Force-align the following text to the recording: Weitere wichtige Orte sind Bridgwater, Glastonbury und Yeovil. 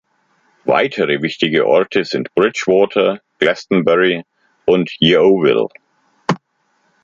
Weitere 0.65 1.21
wichtige 1.21 1.67
Orte 1.67 2.05
sind 2.05 2.33
Bridgwater, 2.33 3.21
Glastonbury 3.37 4.23
und 4.65 4.89
Yeovil. 4.99 5.67